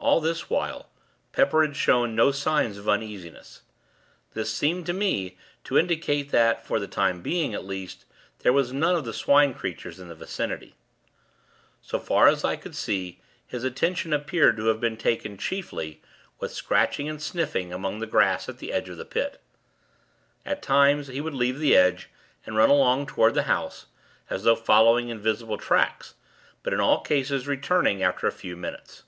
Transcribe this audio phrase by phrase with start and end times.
[0.00, 0.88] All this while,
[1.32, 3.62] Pepper had shown no signs of uneasiness.
[4.32, 8.04] This seemed, to me, to indicate that, for the time being, at least,
[8.38, 10.76] there was none of the Swine creatures in the vicinity.
[11.82, 16.00] So far as I could see, his attention appeared to have been taken, chiefly,
[16.38, 19.40] with scratching and sniffing among the grass at the edge of the Pit.
[20.46, 22.08] At times, he would leave the edge,
[22.46, 23.86] and run along toward the house,
[24.30, 26.14] as though following invisible tracks;
[26.62, 29.02] but, in all cases, returning after a few minutes.